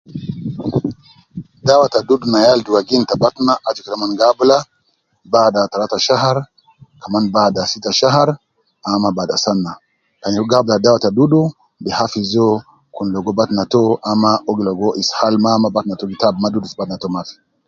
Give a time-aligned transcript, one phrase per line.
[1.65, 4.57] Dawa ta dudu na yala dugagin fi batna aju kede mon gi abula
[5.33, 6.37] baada talata shahar
[7.01, 8.29] kaman baada sita shahar
[8.93, 9.71] ama bada sana,
[10.21, 11.41] kan nyereku gi abula dawa ta dudu
[11.83, 12.55] bi hafiz uwo
[12.95, 16.67] kun logo batna to ama kun logo ishal ama batna to gi tab ma dudu
[16.71, 17.35] fi batna to Mafi